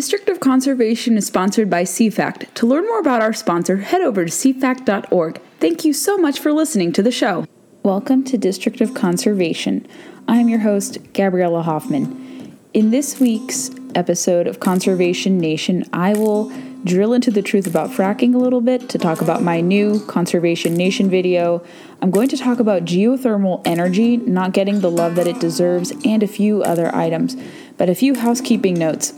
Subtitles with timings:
[0.00, 2.54] District of Conservation is sponsored by CFACT.
[2.54, 5.42] To learn more about our sponsor, head over to cfact.org.
[5.58, 7.46] Thank you so much for listening to the show.
[7.82, 9.86] Welcome to District of Conservation.
[10.26, 12.56] I am your host, Gabriella Hoffman.
[12.72, 16.50] In this week's episode of Conservation Nation, I will
[16.82, 20.76] drill into the truth about fracking a little bit to talk about my new Conservation
[20.76, 21.62] Nation video.
[22.00, 26.22] I'm going to talk about geothermal energy not getting the love that it deserves and
[26.22, 27.36] a few other items.
[27.76, 29.12] But a few housekeeping notes.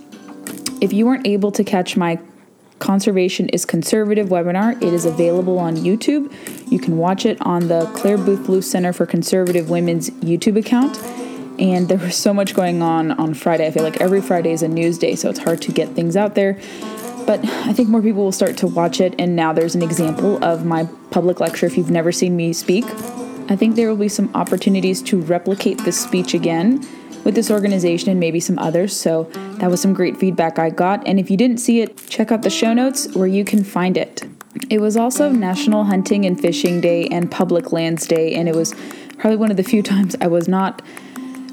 [0.83, 2.19] If you weren't able to catch my
[2.81, 6.35] Conservation is Conservative webinar, it is available on YouTube.
[6.73, 10.99] You can watch it on the Clare Boothe Luce Center for Conservative Women's YouTube account.
[11.61, 13.65] And there was so much going on on Friday.
[13.65, 16.17] I feel like every Friday is a news day, so it's hard to get things
[16.17, 16.59] out there.
[17.29, 20.43] But I think more people will start to watch it, and now there's an example
[20.43, 22.87] of my public lecture if you've never seen me speak.
[23.49, 26.85] I think there will be some opportunities to replicate this speech again
[27.25, 28.97] with this organization and maybe some others.
[28.97, 29.25] So
[29.59, 31.07] that was some great feedback I got.
[31.07, 33.97] And if you didn't see it, check out the show notes where you can find
[33.97, 34.25] it.
[34.69, 38.75] It was also National Hunting and Fishing Day and Public Lands Day, and it was
[39.19, 40.83] probably one of the few times I was not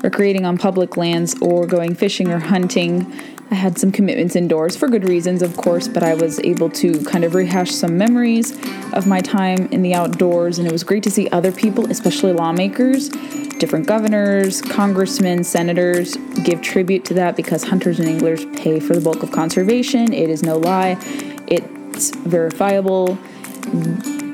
[0.03, 3.11] recreating on public lands or going fishing or hunting.
[3.51, 7.03] I had some commitments indoors for good reasons, of course, but I was able to
[7.03, 8.51] kind of rehash some memories
[8.93, 12.31] of my time in the outdoors, and it was great to see other people, especially
[12.31, 13.09] lawmakers,
[13.57, 19.01] different governors, congressmen, senators give tribute to that because hunters and anglers pay for the
[19.01, 20.13] bulk of conservation.
[20.13, 20.97] It is no lie,
[21.47, 23.17] it's verifiable.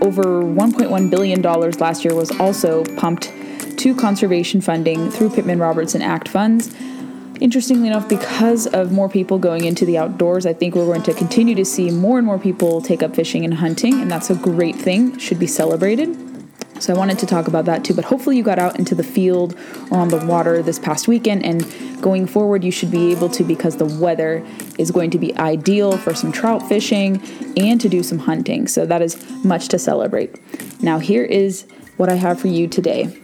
[0.01, 3.31] Over $1.1 billion last year was also pumped
[3.77, 6.75] to conservation funding through Pittman Robertson Act funds.
[7.41, 11.13] Interestingly enough, because of more people going into the outdoors, I think we're going to
[11.13, 14.35] continue to see more and more people take up fishing and hunting, and that's a
[14.35, 16.17] great thing, should be celebrated.
[16.79, 17.93] So I wanted to talk about that too.
[17.93, 19.57] But hopefully, you got out into the field
[19.91, 21.45] or on the water this past weekend.
[21.45, 21.65] And
[22.01, 24.45] going forward, you should be able to because the weather
[24.77, 27.21] is going to be ideal for some trout fishing
[27.55, 28.67] and to do some hunting.
[28.67, 30.37] So that is much to celebrate.
[30.83, 33.21] Now, here is what I have for you today.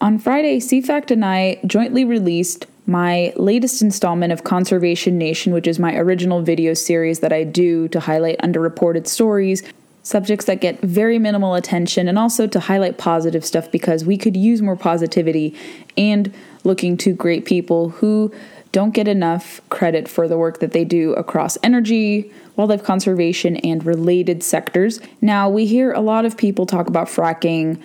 [0.00, 5.78] On Friday, CFACT and I jointly released my latest installment of Conservation Nation, which is
[5.78, 9.62] my original video series that I do to highlight underreported stories
[10.02, 14.36] subjects that get very minimal attention and also to highlight positive stuff because we could
[14.36, 15.54] use more positivity
[15.96, 16.34] and
[16.64, 18.32] looking to great people who
[18.72, 23.84] don't get enough credit for the work that they do across energy, wildlife conservation, and
[23.84, 24.98] related sectors.
[25.20, 27.80] Now, we hear a lot of people talk about fracking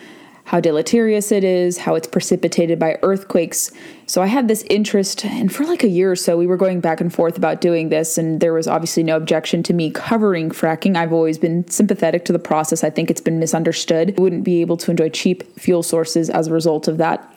[0.47, 3.69] how deleterious it is, how it's precipitated by earthquakes.
[4.05, 6.79] So I had this interest, and for like a year or so, we were going
[6.79, 10.49] back and forth about doing this, and there was obviously no objection to me covering
[10.49, 10.95] fracking.
[10.95, 12.81] I've always been sympathetic to the process.
[12.81, 14.15] I think it's been misunderstood.
[14.17, 17.29] I wouldn't be able to enjoy cheap fuel sources as a result of that.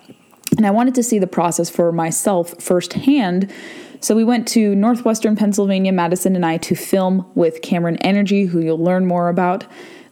[0.57, 3.53] And I wanted to see the process for myself firsthand.
[3.99, 8.61] So we went to northwestern Pennsylvania, Madison and I, to film with Cameron Energy, who
[8.61, 9.65] you'll learn more about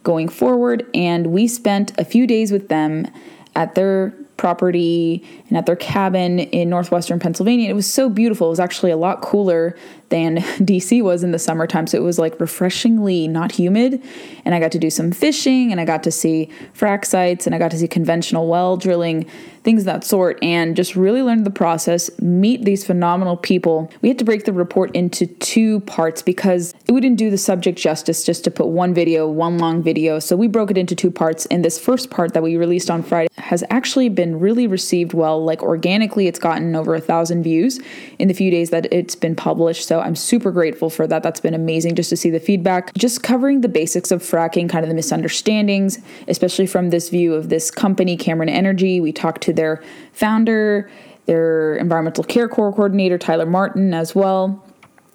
[0.03, 0.85] going forward.
[0.93, 3.07] And we spent a few days with them
[3.55, 7.69] at their property and at their cabin in northwestern Pennsylvania.
[7.69, 8.47] It was so beautiful.
[8.47, 9.75] It was actually a lot cooler
[10.07, 11.85] than DC was in the summertime.
[11.85, 14.01] So it was like refreshingly not humid.
[14.45, 17.53] And I got to do some fishing and I got to see frac sites and
[17.53, 19.29] I got to see conventional well drilling
[19.63, 23.91] things that sort, and just really learned the process, meet these phenomenal people.
[24.01, 27.77] We had to break the report into two parts because it wouldn't do the subject
[27.77, 30.17] justice just to put one video, one long video.
[30.17, 33.03] So we broke it into two parts, and this first part that we released on
[33.03, 35.45] Friday has actually been really received well.
[35.45, 37.79] Like organically, it's gotten over a thousand views
[38.17, 39.87] in the few days that it's been published.
[39.87, 41.21] So I'm super grateful for that.
[41.21, 42.91] That's been amazing just to see the feedback.
[42.95, 47.49] Just covering the basics of fracking, kind of the misunderstandings, especially from this view of
[47.49, 48.99] this company, Cameron Energy.
[48.99, 50.89] We talked to their founder,
[51.27, 54.65] their environmental care corps coordinator, Tyler Martin, as well.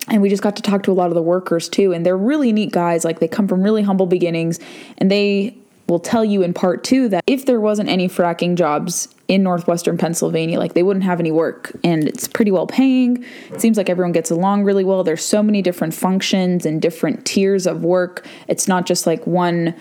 [0.09, 1.93] And we just got to talk to a lot of the workers too.
[1.93, 3.05] And they're really neat guys.
[3.05, 4.61] Like they come from really humble beginnings.
[4.99, 5.57] And they
[5.89, 9.99] will tell you in part two that if there wasn't any fracking jobs in northwestern
[9.99, 11.73] Pennsylvania, like they wouldn't have any work.
[11.83, 13.25] And it's pretty well paying.
[13.51, 15.05] It seems like everyone gets along really well.
[15.05, 18.27] There's so many different functions and different tiers of work.
[18.49, 19.75] It's not just like one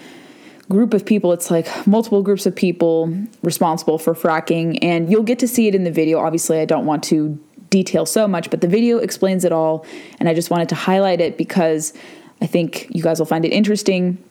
[0.69, 5.37] group of people, it's like multiple groups of people responsible for fracking, and you'll get
[5.39, 6.19] to see it in the video.
[6.19, 7.37] Obviously, I don't want to
[7.73, 9.83] detail so much, but the video explains it all,
[10.19, 11.91] and I just wanted to highlight it because
[12.39, 14.23] I think you guys will find it interesting.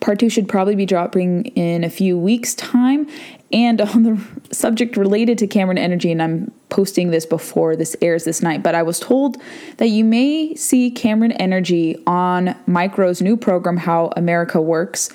[0.00, 3.06] Part two should probably be dropping in a few weeks' time.
[3.52, 4.20] And on the
[4.52, 8.74] subject related to Cameron Energy, and I'm posting this before this airs this night, but
[8.74, 9.36] I was told
[9.76, 15.10] that you may see Cameron Energy on Mike Rowe's new program, How America Works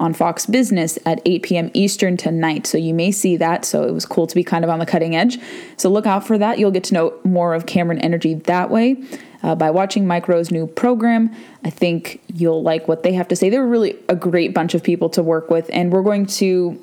[0.00, 1.70] on Fox Business at 8 p.m.
[1.74, 2.66] Eastern tonight.
[2.66, 3.64] So you may see that.
[3.64, 5.38] So it was cool to be kind of on the cutting edge.
[5.76, 6.58] So look out for that.
[6.58, 9.04] You'll get to know more of Cameron Energy that way.
[9.42, 13.48] Uh, by watching Mike new program, I think you'll like what they have to say.
[13.48, 16.78] They're really a great bunch of people to work with, and we're going to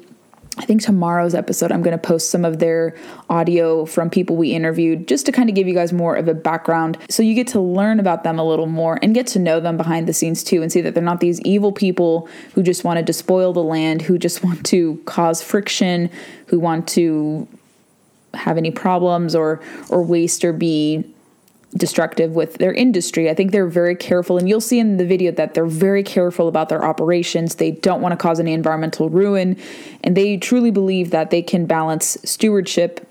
[0.59, 2.95] I think tomorrow's episode, I'm going to post some of their
[3.30, 6.33] audio from people we interviewed just to kind of give you guys more of a
[6.33, 6.98] background.
[7.09, 9.77] So you get to learn about them a little more and get to know them
[9.77, 12.98] behind the scenes too and see that they're not these evil people who just want
[12.98, 16.09] to despoil the land, who just want to cause friction,
[16.48, 17.48] who want to
[18.33, 21.04] have any problems or or waste or be
[21.75, 23.30] destructive with their industry.
[23.30, 26.48] I think they're very careful, and you'll see in the video that they're very careful
[26.48, 27.56] about their operations.
[27.56, 29.58] They don't want to cause any environmental ruin,
[30.04, 33.08] and they truly believe that they can balance stewardship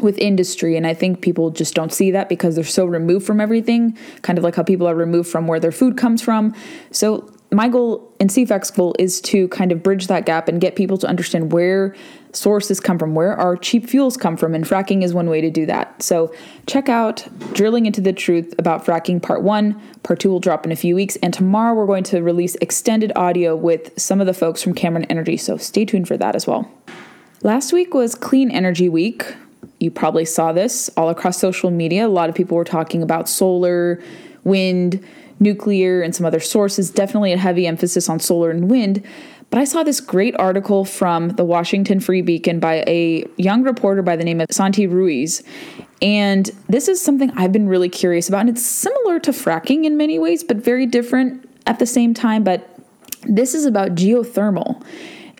[0.00, 0.76] with industry.
[0.76, 4.38] And I think people just don't see that because they're so removed from everything, kind
[4.38, 6.54] of like how people are removed from where their food comes from.
[6.90, 10.76] So my goal and CFACT's goal is to kind of bridge that gap and get
[10.76, 11.94] people to understand where
[12.32, 15.50] sources come from, where our cheap fuels come from, and fracking is one way to
[15.50, 16.02] do that.
[16.02, 16.34] So
[16.66, 19.80] check out Drilling into the Truth about fracking part one.
[20.02, 23.12] Part two will drop in a few weeks, and tomorrow we're going to release extended
[23.16, 26.46] audio with some of the folks from Cameron Energy, so stay tuned for that as
[26.46, 26.70] well.
[27.42, 29.34] Last week was Clean Energy Week.
[29.80, 32.06] You probably saw this all across social media.
[32.06, 34.00] A lot of people were talking about solar,
[34.44, 35.04] wind,
[35.40, 36.88] nuclear, and some other sources.
[36.88, 39.04] Definitely a heavy emphasis on solar and wind.
[39.52, 44.00] But I saw this great article from the Washington Free Beacon by a young reporter
[44.00, 45.42] by the name of Santi Ruiz.
[46.00, 48.40] And this is something I've been really curious about.
[48.40, 52.44] And it's similar to fracking in many ways, but very different at the same time.
[52.44, 52.66] But
[53.24, 54.82] this is about geothermal.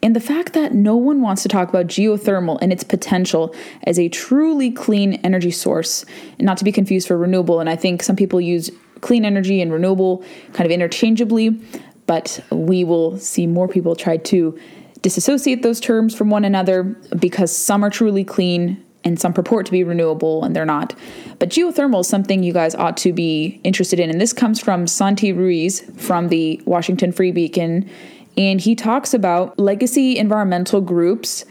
[0.02, 3.54] And the fact that no one wants to talk about geothermal and its potential
[3.84, 6.04] as a truly clean energy source,
[6.38, 7.60] and not to be confused for renewable.
[7.60, 8.70] And I think some people use
[9.00, 10.22] clean energy and renewable
[10.52, 11.58] kind of interchangeably
[12.06, 14.58] but we will see more people try to
[15.02, 16.84] disassociate those terms from one another
[17.18, 20.94] because some are truly clean and some purport to be renewable and they're not.
[21.38, 24.10] But geothermal is something you guys ought to be interested in.
[24.10, 27.88] And this comes from Santi Ruiz from the Washington Free Beacon.
[28.36, 31.44] And he talks about legacy environmental groups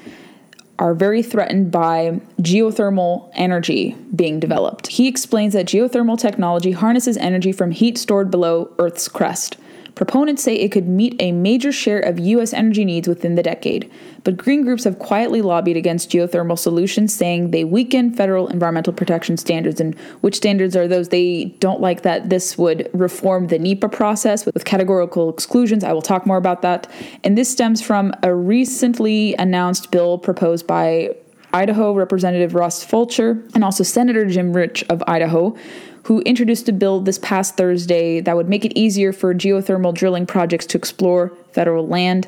[0.80, 4.88] are very threatened by geothermal energy being developed.
[4.88, 9.58] He explains that geothermal technology harnesses energy from heat stored below Earth's crust.
[9.96, 12.54] Proponents say it could meet a major share of U.S.
[12.54, 13.92] energy needs within the decade,
[14.24, 19.38] but green groups have quietly lobbied against geothermal solutions, saying they weaken federal environmental protection
[19.38, 19.82] standards.
[19.82, 21.10] And which standards are those?
[21.10, 25.84] They don't like that this would reform the NEPA process with categorical exclusions.
[25.84, 26.90] I will talk more about that.
[27.24, 31.16] And this stems from a recently announced bill proposed by
[31.54, 35.56] Idaho Representative Russ Fulcher and also Senator Jim Risch of Idaho,
[36.04, 40.26] who introduced a bill this past Thursday that would make it easier for geothermal drilling
[40.26, 42.28] projects to explore federal land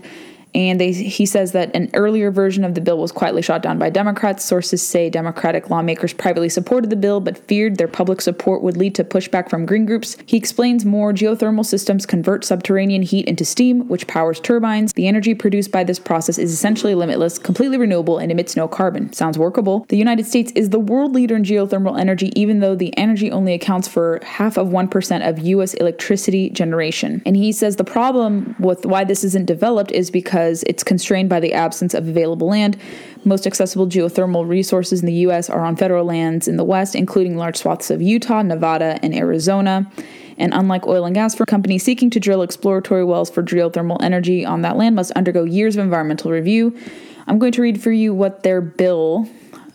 [0.55, 3.79] and they, he says that an earlier version of the bill was quietly shot down
[3.79, 4.45] by Democrats.
[4.45, 8.93] Sources say Democratic lawmakers privately supported the bill but feared their public support would lead
[8.95, 10.15] to pushback from green groups.
[10.25, 14.93] He explains more geothermal systems convert subterranean heat into steam, which powers turbines.
[14.93, 19.11] The energy produced by this process is essentially limitless, completely renewable, and emits no carbon.
[19.13, 19.85] Sounds workable.
[19.89, 23.53] The United States is the world leader in geothermal energy, even though the energy only
[23.53, 25.73] accounts for half of 1% of U.S.
[25.75, 27.21] electricity generation.
[27.25, 31.29] And he says the problem with why this isn't developed is because because it's constrained
[31.29, 32.77] by the absence of available land.
[33.23, 35.49] Most accessible geothermal resources in the U.S.
[35.49, 39.89] are on federal lands in the West, including large swaths of Utah, Nevada, and Arizona.
[40.37, 44.45] And unlike oil and gas, for companies seeking to drill exploratory wells for geothermal energy
[44.45, 46.77] on that land must undergo years of environmental review.
[47.25, 49.29] I'm going to read for you what their bill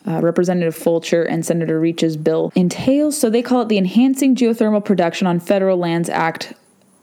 [0.07, 3.19] uh, Representative Fulcher and Senator Risch's bill entails.
[3.19, 6.53] So they call it the Enhancing Geothermal Production on Federal Lands Act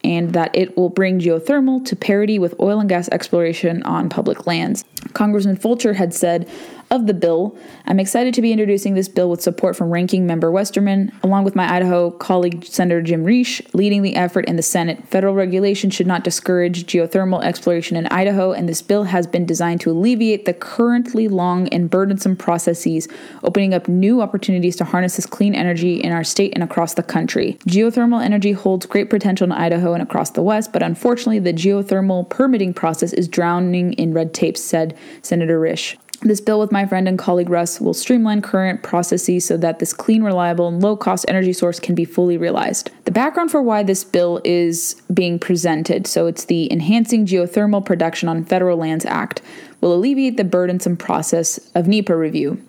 [0.05, 4.45] and that it will bring geothermal to parity with oil and gas exploration on public
[4.45, 4.85] lands.
[5.13, 6.47] Congressman Fulcher had said
[6.91, 7.57] of the bill.
[7.85, 11.55] I'm excited to be introducing this bill with support from Ranking Member Westerman, along with
[11.55, 15.07] my Idaho colleague Senator Jim Risch, leading the effort in the Senate.
[15.07, 19.81] Federal regulation should not discourage geothermal exploration in Idaho, and this bill has been designed
[19.81, 23.07] to alleviate the currently long and burdensome processes,
[23.43, 27.03] opening up new opportunities to harness this clean energy in our state and across the
[27.03, 27.57] country.
[27.67, 32.29] Geothermal energy holds great potential in Idaho and across the West, but unfortunately, the geothermal
[32.29, 35.97] permitting process is drowning in red tape, said Senator Risch.
[36.25, 39.93] This bill with my friend and colleague Russ will streamline current processes so that this
[39.93, 42.89] clean, reliable, and low cost energy source can be fully realized.
[43.03, 48.27] The background for why this bill is being presented so it's the Enhancing Geothermal Production
[48.27, 49.43] on Federal Lands Act
[49.81, 52.59] will alleviate the burdensome process of NEPA review.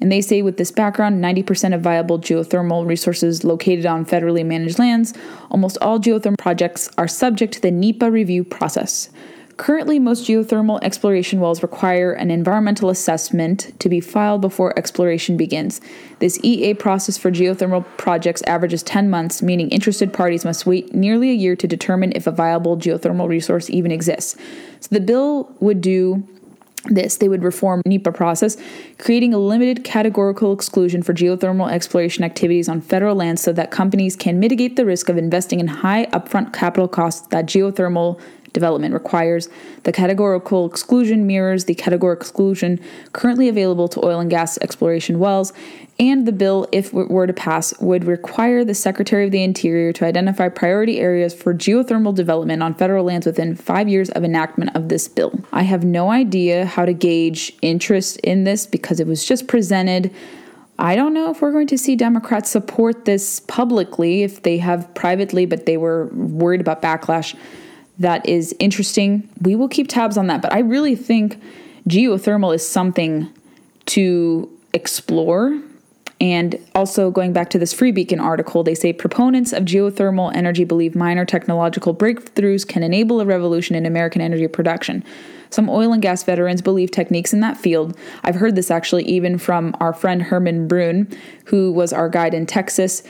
[0.00, 4.80] And they say with this background, 90% of viable geothermal resources located on federally managed
[4.80, 5.14] lands,
[5.52, 9.08] almost all geothermal projects are subject to the NEPA review process.
[9.56, 15.80] Currently, most geothermal exploration wells require an environmental assessment to be filed before exploration begins.
[16.18, 21.30] This EA process for geothermal projects averages 10 months, meaning interested parties must wait nearly
[21.30, 24.36] a year to determine if a viable geothermal resource even exists.
[24.80, 26.26] So the bill would do
[26.86, 28.56] this, they would reform NEPA process,
[28.98, 34.16] creating a limited categorical exclusion for geothermal exploration activities on federal lands so that companies
[34.16, 38.20] can mitigate the risk of investing in high upfront capital costs that geothermal
[38.54, 39.50] development requires.
[39.82, 42.80] The categorical exclusion mirrors the categorical exclusion
[43.12, 45.52] currently available to oil and gas exploration wells,
[46.00, 49.92] and the bill, if it were to pass, would require the Secretary of the Interior
[49.92, 54.74] to identify priority areas for geothermal development on federal lands within five years of enactment
[54.74, 55.32] of this bill.
[55.52, 60.12] I have no idea how to gauge interest in this because it was just presented.
[60.78, 64.92] I don't know if we're going to see Democrats support this publicly if they have
[64.94, 67.36] privately, but they were worried about backlash
[67.98, 69.28] that is interesting.
[69.40, 71.40] We will keep tabs on that, but I really think
[71.88, 73.32] geothermal is something
[73.86, 75.60] to explore.
[76.20, 80.64] And also, going back to this Free Beacon article, they say proponents of geothermal energy
[80.64, 85.04] believe minor technological breakthroughs can enable a revolution in American energy production.
[85.50, 87.96] Some oil and gas veterans believe techniques in that field.
[88.22, 91.08] I've heard this actually even from our friend Herman Brune,
[91.46, 93.02] who was our guide in Texas.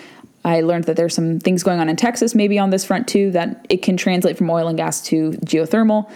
[0.45, 3.31] I learned that there's some things going on in Texas, maybe on this front too,
[3.31, 6.11] that it can translate from oil and gas to geothermal.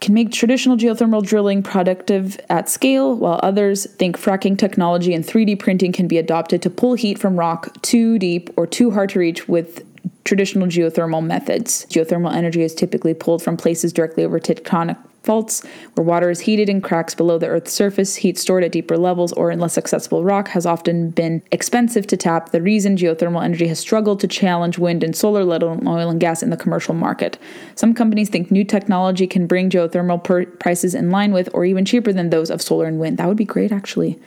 [0.00, 5.58] Can make traditional geothermal drilling productive at scale, while others think fracking technology and 3D
[5.58, 9.18] printing can be adopted to pull heat from rock too deep or too hard to
[9.18, 9.84] reach with
[10.22, 11.84] traditional geothermal methods.
[11.86, 14.96] Geothermal energy is typically pulled from places directly over tectonic
[15.28, 18.16] faults where water is heated in cracks below the Earth's surface.
[18.16, 22.16] Heat stored at deeper levels or in less accessible rock has often been expensive to
[22.16, 22.48] tap.
[22.50, 26.18] The reason geothermal energy has struggled to challenge wind and solar, let alone oil and
[26.18, 27.38] gas, in the commercial market.
[27.74, 31.84] Some companies think new technology can bring geothermal per- prices in line with or even
[31.84, 33.18] cheaper than those of solar and wind.
[33.18, 34.18] That would be great, actually.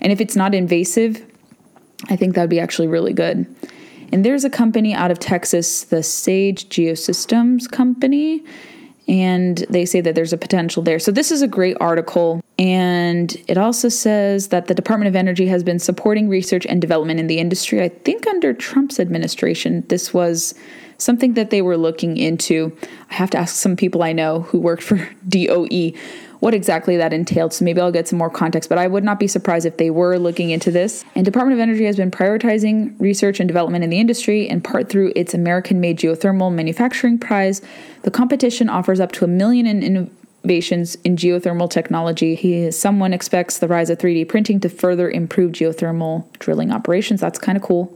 [0.00, 1.22] And if it's not invasive,
[2.08, 3.44] I think that would be actually really good.
[4.10, 8.42] And there's a company out of Texas, the Sage Geosystems Company
[9.08, 10.98] and they say that there's a potential there.
[10.98, 12.42] So, this is a great article.
[12.58, 17.20] And it also says that the Department of Energy has been supporting research and development
[17.20, 17.82] in the industry.
[17.82, 20.54] I think under Trump's administration, this was
[20.98, 22.76] something that they were looking into.
[23.10, 24.96] I have to ask some people I know who worked for
[25.28, 25.92] DOE
[26.40, 27.52] what exactly that entailed.
[27.52, 29.90] So maybe I'll get some more context, but I would not be surprised if they
[29.90, 31.04] were looking into this.
[31.14, 34.88] And Department of Energy has been prioritizing research and development in the industry, in part
[34.88, 37.62] through its American Made Geothermal Manufacturing Prize.
[38.02, 42.34] The competition offers up to a million in innovations in geothermal technology.
[42.34, 47.20] He, someone expects the rise of 3D printing to further improve geothermal drilling operations.
[47.20, 47.92] That's kind of cool.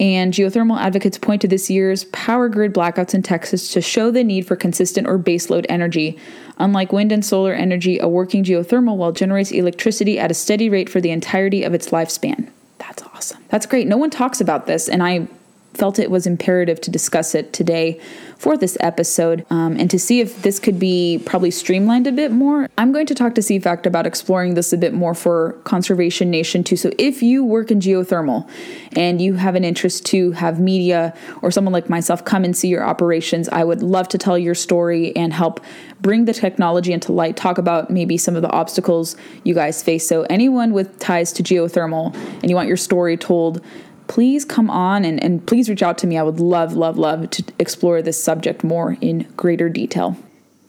[0.00, 4.24] And geothermal advocates point to this year's power grid blackouts in Texas to show the
[4.24, 6.18] need for consistent or baseload energy.
[6.58, 10.88] Unlike wind and solar energy, a working geothermal well generates electricity at a steady rate
[10.88, 12.48] for the entirety of its lifespan.
[12.78, 13.44] That's awesome.
[13.48, 13.86] That's great.
[13.86, 15.28] No one talks about this, and I
[15.74, 18.00] felt it was imperative to discuss it today
[18.38, 22.30] for this episode um, and to see if this could be probably streamlined a bit
[22.30, 22.68] more.
[22.78, 26.62] I'm going to talk to CFACT about exploring this a bit more for Conservation Nation
[26.62, 26.76] too.
[26.76, 28.48] So if you work in geothermal
[28.96, 32.68] and you have an interest to have media or someone like myself come and see
[32.68, 35.60] your operations, I would love to tell your story and help
[36.00, 40.06] bring the technology into light, talk about maybe some of the obstacles you guys face.
[40.06, 43.64] So anyone with ties to geothermal and you want your story told,
[44.06, 46.18] please come on and, and please reach out to me.
[46.18, 50.16] I would love, love, love to explore this subject more in greater detail.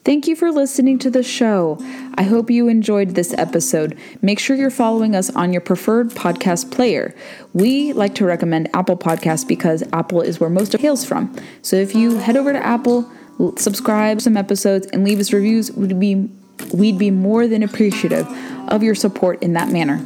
[0.06, 1.80] Thank you for listening to the show.
[2.14, 3.98] I hope you enjoyed this episode.
[4.22, 7.16] Make sure you're following us on your preferred podcast player.
[7.54, 11.36] We like to recommend Apple Podcasts because Apple is where most of hails from.
[11.64, 13.10] So if you head over to Apple,
[13.58, 16.30] subscribe some episodes and leave us reviews, we'd be
[16.72, 18.28] we'd be more than appreciative
[18.70, 20.06] of your support in that manner.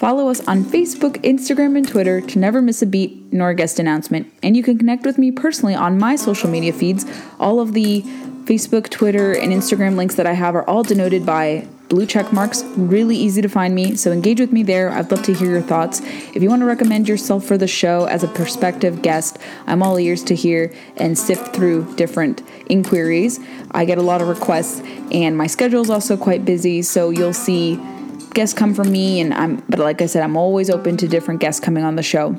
[0.00, 3.78] Follow us on Facebook, Instagram, and Twitter to never miss a beat nor a guest
[3.78, 4.32] announcement.
[4.42, 7.04] And you can connect with me personally on my social media feeds.
[7.38, 8.00] All of the
[8.44, 12.62] Facebook, Twitter, and Instagram links that I have are all denoted by blue check marks.
[12.78, 14.88] Really easy to find me, so engage with me there.
[14.88, 16.00] I'd love to hear your thoughts.
[16.00, 19.98] If you want to recommend yourself for the show as a prospective guest, I'm all
[19.98, 23.38] ears to hear and sift through different inquiries.
[23.72, 24.80] I get a lot of requests,
[25.12, 27.78] and my schedule is also quite busy, so you'll see
[28.34, 31.40] guests come from me and I'm but like I said I'm always open to different
[31.40, 32.38] guests coming on the show.